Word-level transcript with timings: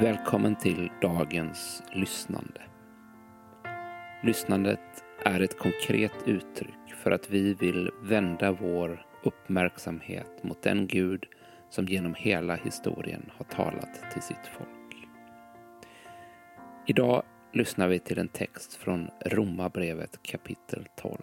Välkommen 0.00 0.56
till 0.56 0.90
dagens 1.00 1.82
lyssnande. 1.92 2.60
Lyssnandet 4.22 4.80
är 5.24 5.40
ett 5.40 5.58
konkret 5.58 6.12
uttryck 6.26 6.94
för 7.02 7.10
att 7.10 7.30
vi 7.30 7.54
vill 7.54 7.90
vända 8.02 8.52
vår 8.52 9.06
uppmärksamhet 9.24 10.44
mot 10.44 10.62
den 10.62 10.86
Gud 10.86 11.26
som 11.70 11.84
genom 11.84 12.14
hela 12.14 12.54
historien 12.54 13.30
har 13.36 13.44
talat 13.44 14.12
till 14.12 14.22
sitt 14.22 14.46
folk. 14.58 15.08
Idag 16.86 17.22
lyssnar 17.52 17.88
vi 17.88 17.98
till 17.98 18.18
en 18.18 18.28
text 18.28 18.74
från 18.74 19.10
Romarbrevet 19.26 20.22
kapitel 20.22 20.88
12. 20.96 21.18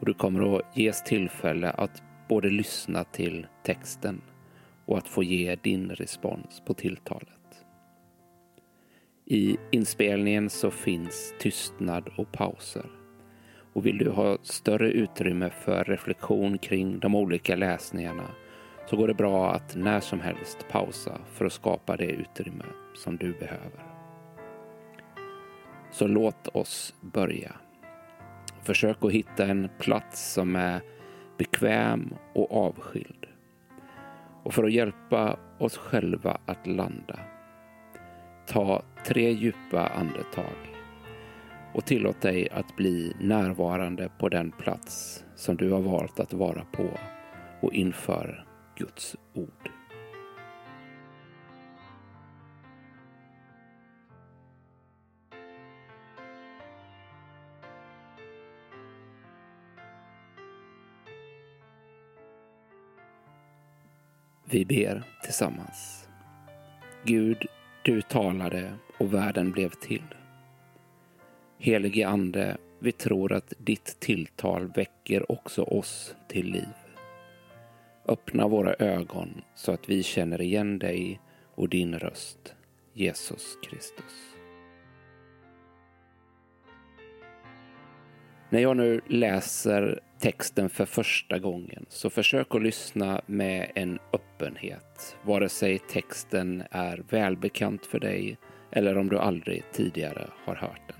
Och 0.00 0.06
du 0.06 0.14
kommer 0.14 0.56
att 0.56 0.76
ges 0.76 1.02
tillfälle 1.02 1.70
att 1.70 2.02
både 2.28 2.50
lyssna 2.50 3.04
till 3.04 3.46
texten 3.62 4.22
och 4.86 4.98
att 4.98 5.08
få 5.08 5.22
ge 5.22 5.56
din 5.62 5.90
respons 5.90 6.62
på 6.66 6.74
tilltalet. 6.74 7.30
I 9.24 9.56
inspelningen 9.70 10.50
så 10.50 10.70
finns 10.70 11.34
tystnad 11.38 12.10
och 12.16 12.32
pauser. 12.32 12.86
Och 13.72 13.86
vill 13.86 13.98
du 13.98 14.10
ha 14.10 14.38
större 14.42 14.90
utrymme 14.90 15.50
för 15.50 15.84
reflektion 15.84 16.58
kring 16.58 16.98
de 16.98 17.14
olika 17.14 17.56
läsningarna 17.56 18.30
så 18.90 18.96
går 18.96 19.08
det 19.08 19.14
bra 19.14 19.52
att 19.52 19.76
när 19.76 20.00
som 20.00 20.20
helst 20.20 20.68
pausa 20.70 21.20
för 21.32 21.44
att 21.44 21.52
skapa 21.52 21.96
det 21.96 22.10
utrymme 22.10 22.64
som 22.94 23.16
du 23.16 23.32
behöver. 23.32 23.84
Så 25.92 26.06
låt 26.06 26.48
oss 26.48 26.94
börja. 27.00 27.52
Försök 28.62 29.04
att 29.04 29.12
hitta 29.12 29.46
en 29.46 29.68
plats 29.78 30.32
som 30.32 30.56
är 30.56 30.80
bekväm 31.38 32.14
och 32.34 32.66
avskild. 32.66 33.26
Och 34.46 34.54
för 34.54 34.64
att 34.64 34.72
hjälpa 34.72 35.38
oss 35.58 35.76
själva 35.76 36.38
att 36.46 36.66
landa, 36.66 37.18
ta 38.46 38.82
tre 39.06 39.30
djupa 39.30 39.86
andetag 39.86 40.56
och 41.74 41.84
tillåt 41.84 42.20
dig 42.20 42.48
att 42.50 42.76
bli 42.76 43.12
närvarande 43.20 44.08
på 44.18 44.28
den 44.28 44.52
plats 44.52 45.24
som 45.34 45.56
du 45.56 45.70
har 45.70 45.80
valt 45.80 46.20
att 46.20 46.32
vara 46.32 46.64
på 46.72 46.88
och 47.60 47.72
inför 47.72 48.44
Guds 48.76 49.16
ord. 49.34 49.70
Vi 64.56 64.64
ber 64.64 65.02
tillsammans. 65.22 66.08
Gud, 67.04 67.46
du 67.82 68.02
talade 68.02 68.72
och 68.98 69.14
världen 69.14 69.50
blev 69.50 69.68
till. 69.68 70.14
Helige 71.58 72.08
Ande, 72.08 72.56
vi 72.78 72.92
tror 72.92 73.32
att 73.32 73.52
ditt 73.58 74.00
tilltal 74.00 74.66
väcker 74.66 75.32
också 75.32 75.62
oss 75.62 76.14
till 76.28 76.46
liv. 76.46 76.74
Öppna 78.06 78.48
våra 78.48 78.74
ögon 78.74 79.42
så 79.54 79.72
att 79.72 79.88
vi 79.88 80.02
känner 80.02 80.40
igen 80.40 80.78
dig 80.78 81.20
och 81.54 81.68
din 81.68 81.98
röst, 81.98 82.54
Jesus 82.92 83.58
Kristus. 83.62 84.34
När 88.50 88.60
jag 88.60 88.76
nu 88.76 89.00
läser 89.06 90.00
texten 90.18 90.68
för 90.68 90.84
första 90.84 91.38
gången 91.38 91.86
så 91.88 92.10
försök 92.10 92.54
att 92.54 92.62
lyssna 92.62 93.20
med 93.26 93.72
en 93.74 93.98
öppenhet, 94.12 95.16
vare 95.22 95.48
sig 95.48 95.78
texten 95.78 96.62
är 96.70 97.04
välbekant 97.10 97.86
för 97.86 97.98
dig 97.98 98.38
eller 98.70 98.98
om 98.98 99.08
du 99.08 99.18
aldrig 99.18 99.62
tidigare 99.72 100.30
har 100.44 100.54
hört 100.54 100.88
den. 100.88 100.96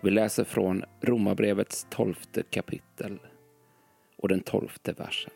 Vi 0.00 0.10
läser 0.10 0.44
från 0.44 0.84
Romarbrevets 1.00 1.86
tolfte 1.90 2.42
kapitel 2.42 3.18
och 4.16 4.28
den 4.28 4.40
tolfte 4.40 4.92
versen. 4.92 5.32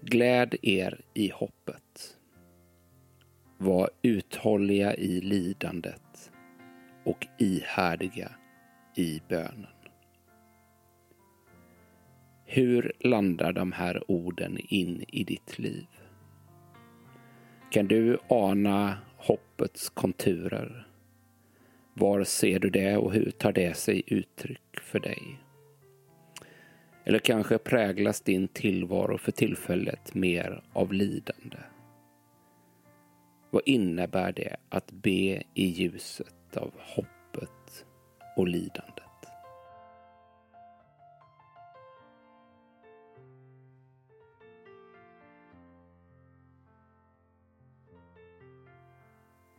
Gläd 0.00 0.54
er 0.62 1.00
i 1.14 1.30
hoppet. 1.30 2.18
Var 3.58 3.90
uthålliga 4.02 4.94
i 4.94 5.20
lidandet 5.20 6.30
och 7.04 7.26
ihärdiga 7.38 8.32
i 8.94 9.22
bönen. 9.28 9.66
Hur 12.44 12.92
landar 13.00 13.52
de 13.52 13.72
här 13.72 14.10
orden 14.10 14.58
in 14.58 15.04
i 15.08 15.24
ditt 15.24 15.58
liv? 15.58 15.86
Kan 17.70 17.86
du 17.86 18.18
ana 18.28 18.98
hoppets 19.16 19.88
konturer? 19.88 20.86
Var 21.94 22.24
ser 22.24 22.58
du 22.58 22.70
det 22.70 22.96
och 22.96 23.12
hur 23.12 23.30
tar 23.30 23.52
det 23.52 23.76
sig 23.76 24.02
uttryck 24.06 24.80
för 24.80 25.00
dig? 25.00 25.38
Eller 27.04 27.18
kanske 27.18 27.58
präglas 27.58 28.20
din 28.20 28.48
tillvaro 28.48 29.18
för 29.18 29.32
tillfället 29.32 30.14
mer 30.14 30.62
av 30.72 30.92
lidande? 30.92 31.58
Vad 33.50 33.62
innebär 33.66 34.32
det 34.32 34.56
att 34.68 34.92
be 34.92 35.42
i 35.54 35.66
ljuset 35.66 36.56
av 36.56 36.72
hoppet 36.78 37.21
och 38.36 38.48
lidandet? 38.48 39.02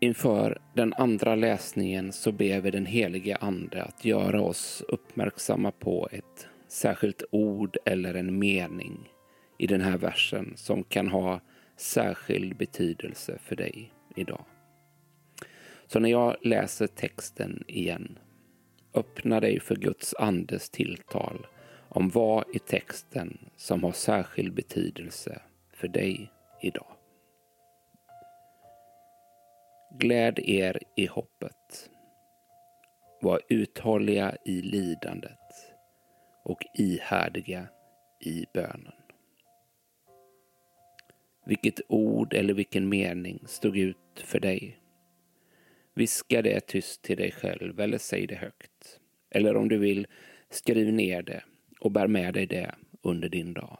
Inför 0.03 0.61
den 0.73 0.93
andra 0.93 1.35
läsningen 1.35 2.11
så 2.11 2.31
ber 2.31 2.61
vi 2.61 2.71
den 2.71 2.85
helige 2.85 3.35
Ande 3.35 3.83
att 3.83 4.05
göra 4.05 4.41
oss 4.41 4.83
uppmärksamma 4.87 5.71
på 5.71 6.09
ett 6.11 6.47
särskilt 6.67 7.23
ord 7.31 7.77
eller 7.85 8.13
en 8.13 8.39
mening 8.39 9.09
i 9.57 9.67
den 9.67 9.81
här 9.81 9.97
versen 9.97 10.53
som 10.55 10.83
kan 10.83 11.07
ha 11.07 11.41
särskild 11.77 12.57
betydelse 12.57 13.37
för 13.37 13.55
dig 13.55 13.93
idag. 14.15 14.45
Så 15.87 15.99
när 15.99 16.09
jag 16.09 16.35
läser 16.41 16.87
texten 16.87 17.63
igen, 17.67 18.19
öppna 18.93 19.39
dig 19.39 19.59
för 19.59 19.75
Guds 19.75 20.13
andes 20.13 20.69
tilltal 20.69 21.47
om 21.89 22.09
vad 22.09 22.45
i 22.55 22.59
texten 22.59 23.37
som 23.55 23.83
har 23.83 23.91
särskild 23.91 24.53
betydelse 24.53 25.41
för 25.73 25.87
dig 25.87 26.31
idag. 26.61 26.95
Gläd 29.99 30.39
er 30.39 30.79
i 30.95 31.05
hoppet. 31.05 31.89
Var 33.21 33.41
uthålliga 33.49 34.35
i 34.45 34.61
lidandet 34.61 35.73
och 36.43 36.65
ihärdiga 36.73 37.67
i 38.19 38.45
bönen. 38.53 38.93
Vilket 41.45 41.81
ord 41.89 42.33
eller 42.33 42.53
vilken 42.53 42.89
mening 42.89 43.43
stod 43.47 43.77
ut 43.77 43.97
för 44.25 44.39
dig? 44.39 44.82
Viska 45.95 46.41
det 46.41 46.67
tyst 46.67 47.01
till 47.01 47.17
dig 47.17 47.31
själv 47.31 47.79
eller 47.79 47.97
säg 47.97 48.27
det 48.27 48.35
högt. 48.35 48.99
Eller 49.29 49.55
om 49.55 49.69
du 49.69 49.77
vill, 49.77 50.07
skriv 50.49 50.93
ner 50.93 51.21
det 51.21 51.43
och 51.79 51.91
bär 51.91 52.07
med 52.07 52.33
dig 52.33 52.45
det 52.45 52.75
under 53.01 53.29
din 53.29 53.53
dag. 53.53 53.79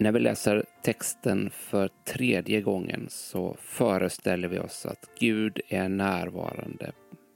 När 0.00 0.12
vi 0.12 0.20
läser 0.20 0.64
texten 0.82 1.50
för 1.50 1.90
tredje 2.04 2.60
gången 2.60 3.06
så 3.08 3.56
föreställer 3.60 4.48
vi 4.48 4.58
oss 4.58 4.86
att 4.86 5.10
Gud 5.18 5.60
är 5.68 5.88
närvarande 5.88 6.92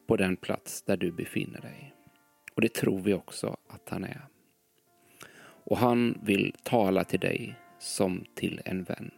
på 0.07 0.17
den 0.17 0.37
plats 0.37 0.83
där 0.83 0.97
du 0.97 1.13
befinner 1.13 1.61
dig. 1.61 1.94
Och 2.55 2.61
det 2.61 2.75
tror 2.75 3.01
vi 3.01 3.15
också 3.15 3.57
att 3.69 3.89
han 3.89 4.05
är. 4.05 4.27
Och 5.67 5.79
han 5.79 6.19
vill 6.23 6.55
tala 6.63 7.05
till 7.05 7.21
dig 7.21 7.55
som 7.79 8.25
till 8.35 8.61
en 8.65 8.85
vän. 8.85 9.11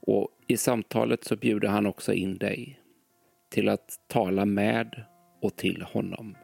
Och 0.00 0.28
i 0.46 0.56
samtalet 0.56 1.24
så 1.24 1.36
bjuder 1.36 1.68
han 1.68 1.86
också 1.86 2.12
in 2.12 2.38
dig 2.38 2.80
till 3.50 3.68
att 3.68 4.00
tala 4.06 4.44
med 4.44 5.04
och 5.40 5.56
till 5.56 5.82
honom 5.82 6.36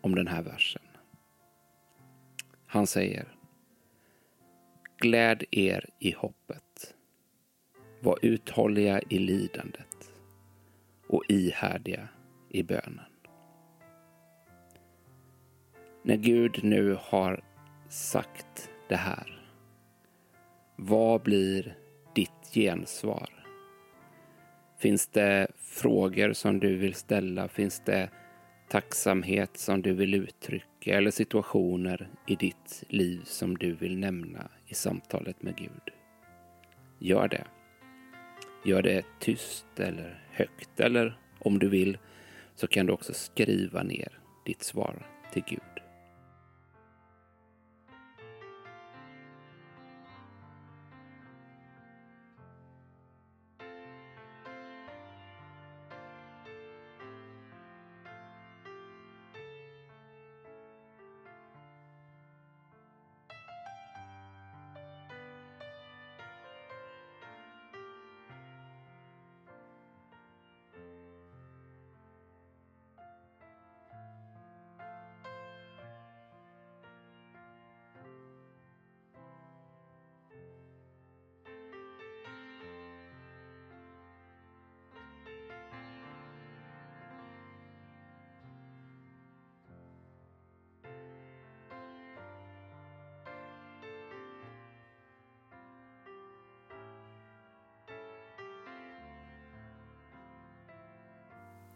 om 0.00 0.14
den 0.14 0.26
här 0.26 0.42
versen. 0.42 0.82
Han 2.66 2.86
säger 2.86 3.28
Gläd 4.96 5.44
er 5.50 5.86
i 5.98 6.12
hoppet. 6.12 6.94
Var 8.00 8.18
uthålliga 8.22 9.00
i 9.10 9.18
lidandet 9.18 10.12
och 11.08 11.22
ihärdiga 11.28 12.08
i 12.48 12.62
bönen. 12.62 13.13
När 16.06 16.16
Gud 16.16 16.64
nu 16.64 16.98
har 17.00 17.40
sagt 17.88 18.70
det 18.88 18.96
här, 18.96 19.48
vad 20.76 21.22
blir 21.22 21.76
ditt 22.14 22.52
gensvar? 22.54 23.28
Finns 24.78 25.06
det 25.06 25.46
frågor 25.56 26.32
som 26.32 26.60
du 26.60 26.76
vill 26.76 26.94
ställa? 26.94 27.48
Finns 27.48 27.82
det 27.84 28.10
tacksamhet 28.68 29.56
som 29.56 29.82
du 29.82 29.92
vill 29.92 30.14
uttrycka 30.14 30.98
eller 30.98 31.10
situationer 31.10 32.08
i 32.26 32.36
ditt 32.36 32.84
liv 32.88 33.20
som 33.24 33.56
du 33.56 33.74
vill 33.74 33.98
nämna 33.98 34.50
i 34.66 34.74
samtalet 34.74 35.42
med 35.42 35.56
Gud? 35.56 35.92
Gör 36.98 37.28
det. 37.28 37.44
Gör 38.64 38.82
det 38.82 39.04
tyst 39.20 39.80
eller 39.80 40.24
högt 40.30 40.80
eller 40.80 41.18
om 41.38 41.58
du 41.58 41.68
vill 41.68 41.98
så 42.54 42.66
kan 42.66 42.86
du 42.86 42.92
också 42.92 43.14
skriva 43.14 43.82
ner 43.82 44.18
ditt 44.46 44.62
svar 44.62 45.06
till 45.32 45.44
Gud. 45.46 45.73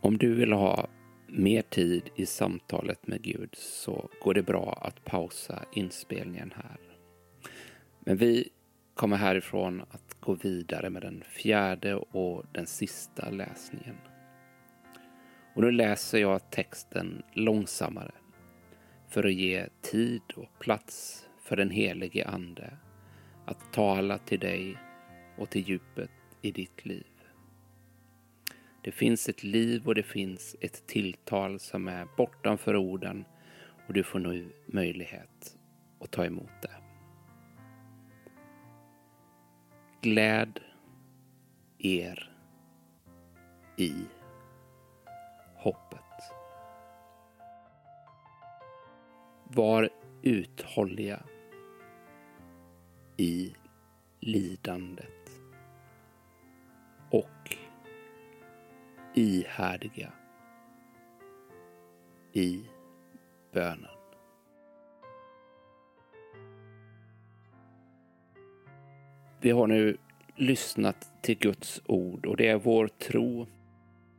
Om 0.00 0.18
du 0.18 0.34
vill 0.34 0.52
ha 0.52 0.88
mer 1.26 1.62
tid 1.62 2.10
i 2.16 2.26
samtalet 2.26 3.06
med 3.06 3.22
Gud 3.22 3.54
så 3.54 4.08
går 4.22 4.34
det 4.34 4.42
bra 4.42 4.78
att 4.82 5.04
pausa 5.04 5.64
inspelningen 5.72 6.52
här. 6.56 6.80
Men 8.00 8.16
vi 8.16 8.48
kommer 8.94 9.16
härifrån 9.16 9.82
att 9.90 10.16
gå 10.20 10.34
vidare 10.34 10.90
med 10.90 11.02
den 11.02 11.22
fjärde 11.26 11.94
och 11.94 12.44
den 12.52 12.66
sista 12.66 13.30
läsningen. 13.30 13.96
Och 15.54 15.62
nu 15.62 15.70
läser 15.70 16.18
jag 16.18 16.50
texten 16.50 17.22
långsammare 17.32 18.14
för 19.08 19.24
att 19.24 19.34
ge 19.34 19.66
tid 19.82 20.22
och 20.36 20.58
plats 20.58 21.26
för 21.42 21.56
den 21.56 21.70
helige 21.70 22.28
Ande 22.28 22.76
att 23.46 23.72
tala 23.72 24.18
till 24.18 24.40
dig 24.40 24.76
och 25.38 25.50
till 25.50 25.68
djupet 25.68 26.10
i 26.42 26.50
ditt 26.50 26.86
liv. 26.86 27.17
Det 28.82 28.92
finns 28.92 29.28
ett 29.28 29.44
liv 29.44 29.86
och 29.86 29.94
det 29.94 30.02
finns 30.02 30.56
ett 30.60 30.86
tilltal 30.86 31.60
som 31.60 31.88
är 31.88 32.08
bortanför 32.16 32.76
orden 32.76 33.24
och 33.86 33.94
du 33.94 34.02
får 34.02 34.18
nu 34.18 34.52
möjlighet 34.66 35.56
att 36.00 36.10
ta 36.10 36.24
emot 36.24 36.62
det. 36.62 36.74
Gläd 40.00 40.60
er 41.78 42.32
i 43.76 43.92
hoppet. 45.54 45.98
Var 49.44 49.90
uthålliga 50.22 51.22
i 53.16 53.54
lidandet 54.20 55.30
och 57.10 57.57
ihärdiga 59.14 60.12
i 62.32 62.64
bönen. 63.52 63.90
Vi 69.40 69.50
har 69.50 69.66
nu 69.66 69.96
lyssnat 70.36 71.22
till 71.22 71.38
Guds 71.38 71.82
ord 71.86 72.26
och 72.26 72.36
det 72.36 72.48
är 72.48 72.58
vår 72.58 72.88
tro 72.88 73.46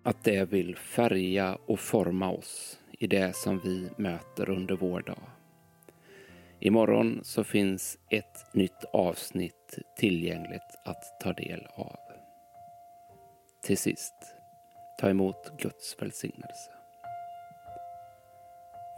att 0.03 0.23
det 0.23 0.45
vill 0.45 0.75
färga 0.75 1.57
och 1.65 1.79
forma 1.79 2.31
oss 2.31 2.79
i 2.91 3.07
det 3.07 3.35
som 3.35 3.59
vi 3.59 3.89
möter 3.97 4.49
under 4.49 4.75
vår 4.75 5.01
dag. 5.01 5.29
Imorgon 6.59 7.19
så 7.23 7.43
finns 7.43 7.97
ett 8.09 8.53
nytt 8.53 8.83
avsnitt 8.93 9.79
tillgängligt 9.97 10.75
att 10.85 11.19
ta 11.19 11.33
del 11.33 11.67
av. 11.75 11.99
Till 13.63 13.77
sist 13.77 14.38
ta 14.99 15.09
emot 15.09 15.51
Guds 15.57 15.95
välsignelse. 15.99 16.71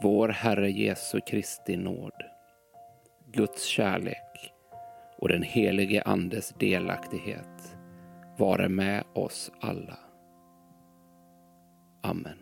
Vår 0.02 0.28
Herre 0.28 0.70
Jesu 0.70 1.20
Kristi 1.20 1.76
nåd, 1.76 2.22
Guds 3.32 3.64
kärlek 3.64 4.52
och 5.18 5.28
den 5.28 5.42
helige 5.42 6.02
Andes 6.02 6.54
delaktighet 6.58 7.76
vare 8.38 8.68
med 8.68 9.04
oss 9.14 9.52
alla. 9.60 9.98
Amen. 12.02 12.41